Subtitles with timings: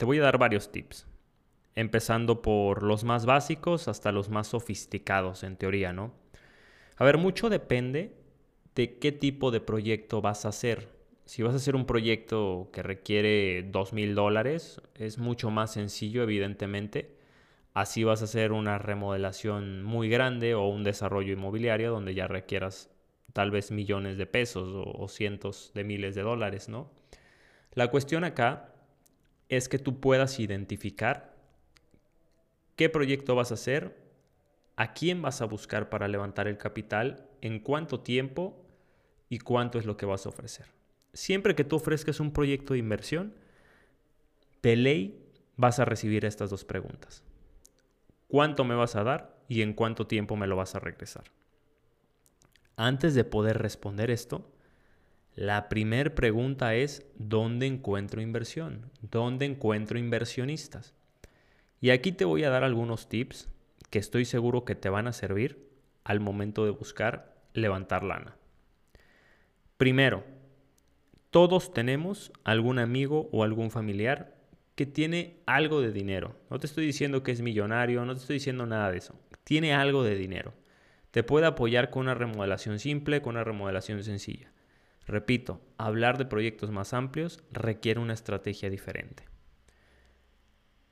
[0.00, 1.06] te voy a dar varios tips,
[1.74, 6.14] empezando por los más básicos hasta los más sofisticados en teoría, ¿no?
[6.96, 8.16] A ver, mucho depende
[8.74, 10.88] de qué tipo de proyecto vas a hacer.
[11.26, 16.22] Si vas a hacer un proyecto que requiere dos mil dólares, es mucho más sencillo,
[16.22, 17.18] evidentemente.
[17.74, 22.88] Así vas a hacer una remodelación muy grande o un desarrollo inmobiliario donde ya requieras
[23.34, 26.90] tal vez millones de pesos o, cientos de miles de dólares, ¿no?
[27.74, 28.69] La cuestión acá
[29.50, 31.34] es que tú puedas identificar
[32.76, 33.96] qué proyecto vas a hacer,
[34.76, 38.64] a quién vas a buscar para levantar el capital, en cuánto tiempo
[39.28, 40.66] y cuánto es lo que vas a ofrecer.
[41.12, 43.34] Siempre que tú ofrezcas un proyecto de inversión,
[44.62, 47.24] de ley vas a recibir estas dos preguntas.
[48.28, 51.24] ¿Cuánto me vas a dar y en cuánto tiempo me lo vas a regresar?
[52.76, 54.48] Antes de poder responder esto,
[55.34, 58.90] la primera pregunta es, ¿dónde encuentro inversión?
[59.00, 60.94] ¿Dónde encuentro inversionistas?
[61.80, 63.48] Y aquí te voy a dar algunos tips
[63.90, 65.68] que estoy seguro que te van a servir
[66.04, 68.36] al momento de buscar levantar lana.
[69.76, 70.24] Primero,
[71.30, 74.36] todos tenemos algún amigo o algún familiar
[74.74, 76.36] que tiene algo de dinero.
[76.50, 79.18] No te estoy diciendo que es millonario, no te estoy diciendo nada de eso.
[79.44, 80.54] Tiene algo de dinero.
[81.10, 84.52] Te puede apoyar con una remodelación simple, con una remodelación sencilla.
[85.06, 89.24] Repito, hablar de proyectos más amplios requiere una estrategia diferente.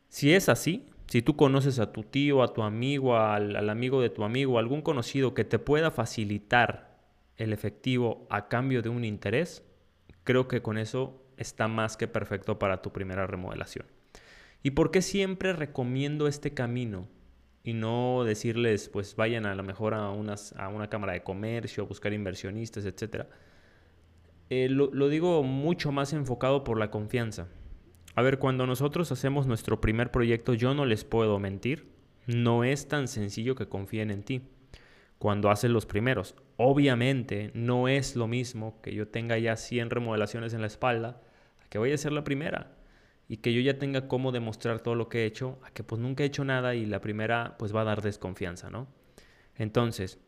[0.09, 4.11] Si es así, si tú conoces a tu tío, a tu amigo, al, amigo de
[4.11, 6.98] tu amigo, algún conocido que te pueda facilitar
[7.36, 9.64] el efectivo a cambio de un interés,
[10.25, 13.86] creo que con eso está más que perfecto para tu primera remodelación.
[14.62, 17.09] ¿Y por qué siempre recomiendo este camino?
[17.69, 21.86] y no decirles, pues vayan a lo mejor a, a una cámara de comercio, a
[21.86, 23.27] buscar inversionistas, etc.
[24.50, 27.48] Eh, lo, digo mucho más enfocado por la confianza.
[28.14, 31.88] A ver, cuando nosotros hacemos nuestro primer proyecto, yo no les puedo mentir,
[32.27, 34.42] no es tan sencillo que confíen en ti.
[35.18, 40.55] Cuando haces los primeros, obviamente no es lo mismo que yo tenga ya 100 remodelaciones
[40.55, 41.20] en la espalda,
[41.68, 42.77] que vaya a ser la primera
[43.28, 46.00] y que yo ya tenga cómo demostrar todo lo que he hecho, a que pues
[46.00, 48.89] nunca he hecho nada y la primera pues va a dar desconfianza, ¿no?
[49.55, 50.18] Entonces,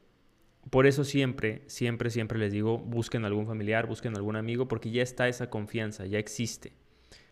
[0.68, 5.02] por eso siempre, siempre, siempre les digo, busquen algún familiar, busquen algún amigo, porque ya
[5.02, 6.74] está esa confianza, ya existe.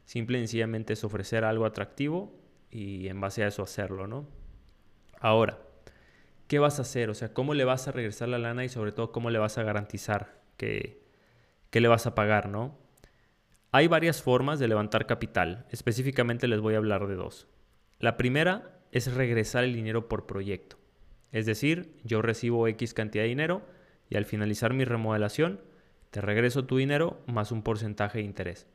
[0.07, 2.35] Simple y sencillamente es ofrecer algo atractivo
[2.71, 4.27] y en base a eso hacerlo, ¿no?
[5.21, 5.59] Ahora,
[6.47, 7.11] ¿qué vas a hacer?
[7.11, 9.59] O sea, ¿cómo le vas a regresar la lana y sobre todo cómo le vas
[9.59, 11.05] a garantizar que,
[11.71, 12.79] que le vas a pagar, ¿no?
[13.71, 17.47] Hay varias formas de levantar capital, específicamente les voy a hablar de dos.
[17.99, 20.79] La primera es regresar el dinero por proyecto.
[21.33, 23.63] Es decir, yo recibo X cantidad de dinero
[24.09, 25.61] y al finalizar mi remodelación
[26.11, 28.67] te regreso tu dinero más un porcentaje de interés.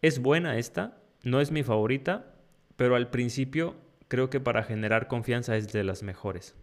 [0.00, 2.34] Es buena esta, no es mi favorita,
[2.76, 3.76] pero al principio
[4.08, 6.54] creo que para generar confianza es de las mejores.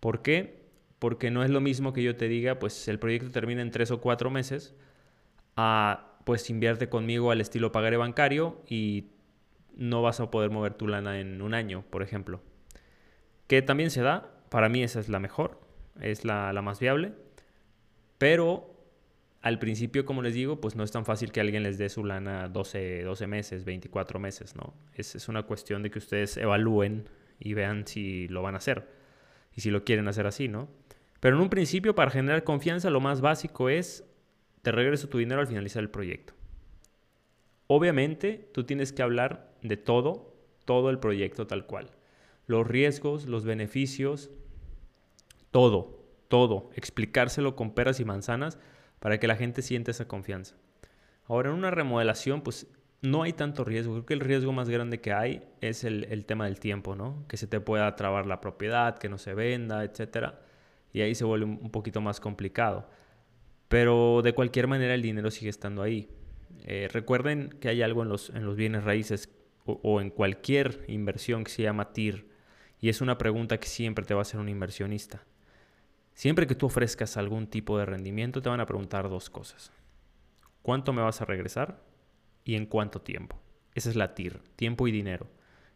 [0.00, 0.68] ¿Por qué?
[0.98, 3.90] Porque no es lo mismo que yo te diga, pues el proyecto termina en tres
[3.90, 4.74] o cuatro meses,
[5.56, 9.12] a pues invierte conmigo al estilo pagaré bancario y
[9.74, 12.42] no vas a poder mover tu lana en un año, por ejemplo.
[13.48, 15.60] Que también se da, para mí esa es la mejor,
[16.00, 17.12] es la, más viable,
[18.18, 18.76] pero
[19.42, 22.04] al principio, como les digo, pues no es tan fácil que alguien les dé su
[22.04, 24.74] lana 12, 12 meses, 24 meses, ¿no?
[24.94, 27.08] Es, es una cuestión de que ustedes evalúen
[27.40, 28.86] y vean si lo van a hacer
[29.56, 30.68] y si lo quieren hacer así, ¿no?
[31.20, 34.04] Pero en un principio, para generar confianza, lo más básico es
[34.62, 36.34] te regreso tu dinero al finalizar el proyecto.
[37.66, 40.34] Obviamente, tú tienes que hablar de todo,
[40.64, 41.90] todo el proyecto tal cual.
[42.48, 44.30] Los riesgos, los beneficios,
[45.52, 46.70] todo, todo.
[46.74, 48.58] Explicárselo con peras y manzanas
[48.98, 50.56] para que la gente sienta esa confianza.
[51.26, 52.66] Ahora, en una remodelación, pues
[53.00, 53.92] no hay tanto riesgo.
[53.92, 57.24] Creo que el riesgo más grande que hay es el, tema del tiempo, ¿no?
[57.28, 60.32] Que se te pueda trabar la propiedad, que no se venda, etc.
[60.92, 62.88] Y ahí se vuelve un poquito más complicado.
[63.68, 66.08] Pero de cualquier manera el dinero sigue estando ahí.
[66.64, 69.30] Eh, recuerden que hay algo en los, en los bienes raíces
[69.64, 72.26] o, en cualquier inversión que se llama TIR.
[72.80, 75.24] Y es una pregunta que siempre te va a hacer un inversionista.
[76.14, 79.72] Siempre que tú ofrezcas algún tipo de rendimiento, te van a preguntar dos cosas.
[80.62, 81.82] ¿Cuánto me vas a regresar?
[82.44, 83.40] ¿Y en cuánto tiempo?
[83.74, 85.26] Esa es la TIR, tiempo y dinero.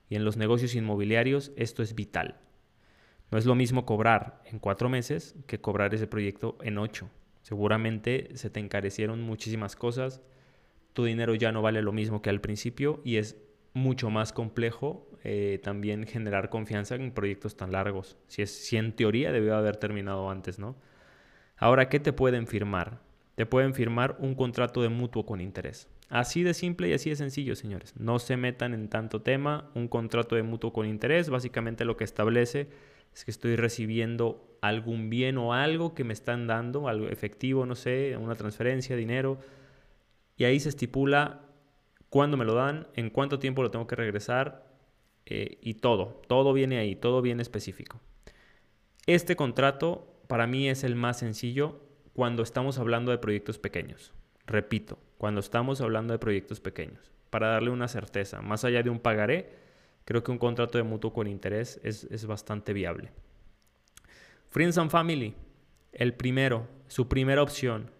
[0.08, 2.40] Y en los negocios inmobiliarios esto es vital.
[3.30, 7.08] No es lo mismo cobrar en cuatro meses que cobrar ese proyecto en ocho
[7.42, 10.22] Seguramente se te encarecieron muchísimas cosas,
[10.92, 13.36] tu dinero ya no vale lo mismo que al principio y es
[13.74, 18.16] mucho más complejo eh, también generar confianza en proyectos tan largos.
[18.26, 20.76] Si, es, si en teoría debió haber terminado antes, ¿no?
[21.56, 22.98] Ahora, ¿qué te pueden firmar?
[23.36, 25.88] Te pueden firmar un contrato de mutuo con interés.
[26.08, 27.94] Así de simple y así de sencillo, señores.
[27.96, 29.70] No se metan en tanto tema.
[29.74, 32.68] Un contrato de mutuo con interés, básicamente lo que establece
[33.14, 37.76] es que estoy recibiendo algún bien o algo que me están dando, algo efectivo, no
[37.76, 39.38] sé, una transferencia, dinero.
[40.36, 41.42] Y ahí se estipula
[42.10, 44.71] cuándo me lo dan, en cuánto tiempo lo tengo que regresar
[45.26, 46.22] eh, y todo.
[46.26, 48.00] Todo viene ahí, todo viene específico.
[49.06, 51.80] Este contrato para mí es el más sencillo
[52.12, 54.12] cuando estamos hablando de proyectos pequeños.
[54.46, 58.98] Repito, cuando estamos hablando de proyectos pequeños, para darle una certeza, más allá de un
[58.98, 59.50] pagaré,
[60.04, 63.10] creo que un contrato de mutuo con interés es, bastante viable.
[64.48, 65.34] Friends and Family,
[65.92, 67.90] el primero, su primera opción.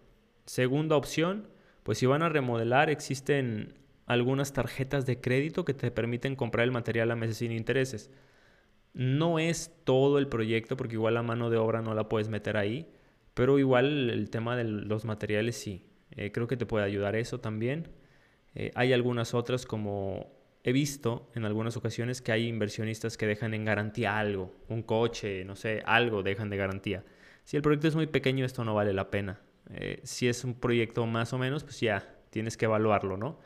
[0.45, 1.47] Segunda opción,
[1.83, 3.73] pues si van a remodelar, existen
[4.05, 8.11] algunas tarjetas de crédito que te permiten comprar el material a meses sin intereses.
[8.93, 12.57] No es todo el proyecto porque igual la mano de obra no la puedes meter
[12.57, 12.87] ahí,
[13.33, 15.89] pero igual el tema de los materiales sí.
[16.11, 17.87] Eh, creo que te puede ayudar eso también.
[18.55, 20.31] Eh, hay algunas otras como
[20.63, 25.43] he visto en algunas ocasiones que hay inversionistas que dejan en garantía algo, un coche,
[25.43, 27.03] no sé, algo dejan de garantía.
[27.43, 29.41] Si el proyecto es muy pequeño, esto no vale la pena.
[29.71, 33.39] Eh, si es un proyecto más o menos, pues ya tienes que evaluarlo, ¿no?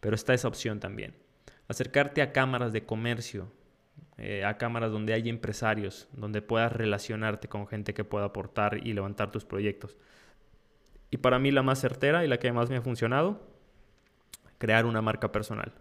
[0.00, 1.14] Pero está esa opción también.
[1.68, 3.52] Acercarte a cámaras de comercio,
[4.44, 9.30] a cámaras donde hay empresarios, donde puedas relacionarte con gente que pueda aportar y levantar
[9.30, 9.96] tus proyectos.
[11.10, 13.40] Y para mí la más certera y la que más me ha funcionado,
[14.58, 15.72] crear una marca personal.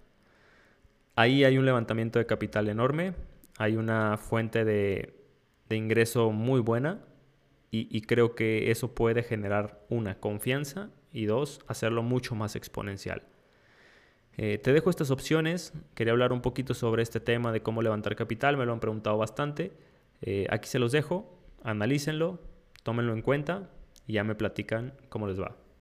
[1.16, 3.14] Ahí hay un levantamiento de capital enorme,
[3.58, 5.16] hay una fuente de,
[5.70, 7.02] ingreso muy buena
[7.72, 13.22] y, creo que eso puede generar una confianza y dos, hacerlo mucho más exponencial.
[14.42, 18.16] Eh, te dejo estas opciones, quería hablar un poquito sobre este tema de cómo levantar
[18.16, 19.74] capital, me lo han preguntado bastante.
[20.22, 22.40] Eh, aquí se los dejo, analícenlo,
[22.84, 23.70] tómenlo en cuenta
[24.08, 25.58] y ya me platican cómo les va.